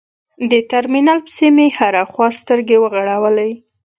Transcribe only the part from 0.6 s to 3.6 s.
ترمینل پسې مې هره خوا سترګې وغړولې.